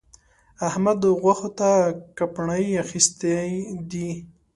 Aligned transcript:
احمد؛ 0.67 1.01
غوښو 1.21 1.49
ته 1.59 1.71
کپڼۍ 2.17 2.65
اخيستی 2.83 3.41
دی. 3.89 4.09